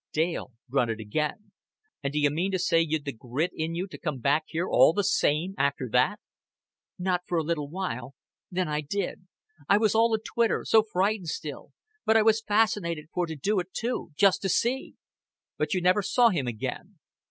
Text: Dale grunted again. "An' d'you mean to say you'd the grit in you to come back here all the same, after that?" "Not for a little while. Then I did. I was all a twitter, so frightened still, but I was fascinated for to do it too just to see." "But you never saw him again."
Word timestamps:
Dale 0.13 0.51
grunted 0.67 0.99
again. 0.99 1.51
"An' 2.01 2.09
d'you 2.09 2.31
mean 2.31 2.51
to 2.53 2.57
say 2.57 2.81
you'd 2.81 3.05
the 3.05 3.11
grit 3.13 3.51
in 3.53 3.75
you 3.75 3.85
to 3.85 3.99
come 3.99 4.19
back 4.19 4.45
here 4.47 4.67
all 4.67 4.93
the 4.93 5.03
same, 5.03 5.53
after 5.59 5.87
that?" 5.91 6.19
"Not 6.97 7.21
for 7.27 7.37
a 7.37 7.43
little 7.43 7.69
while. 7.69 8.15
Then 8.49 8.67
I 8.67 8.81
did. 8.81 9.27
I 9.69 9.77
was 9.77 9.93
all 9.93 10.11
a 10.15 10.19
twitter, 10.19 10.65
so 10.65 10.81
frightened 10.81 11.27
still, 11.29 11.69
but 12.03 12.17
I 12.17 12.23
was 12.23 12.41
fascinated 12.41 13.09
for 13.13 13.27
to 13.27 13.35
do 13.35 13.59
it 13.59 13.73
too 13.75 14.09
just 14.17 14.41
to 14.41 14.49
see." 14.49 14.95
"But 15.59 15.75
you 15.75 15.81
never 15.83 16.01
saw 16.01 16.29
him 16.29 16.47
again." 16.47 16.97